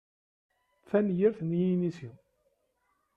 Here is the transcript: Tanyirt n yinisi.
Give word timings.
Tanyirt 0.89 1.39
n 1.43 1.49
yinisi. 1.61 2.11